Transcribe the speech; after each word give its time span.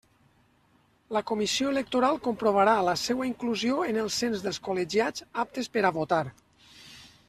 La 1.17 1.21
Comissió 1.31 1.73
electoral 1.73 2.17
comprovarà 2.29 2.75
la 2.89 2.97
seua 3.03 3.29
inclusió 3.31 3.79
en 3.93 4.03
el 4.07 4.13
cens 4.19 4.49
de 4.49 4.59
col·legiats 4.71 5.31
aptes 5.47 5.75
per 5.77 5.89
a 5.93 5.97
votar. 6.03 6.25